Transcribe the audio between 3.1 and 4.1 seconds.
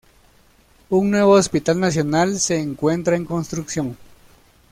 en construcción.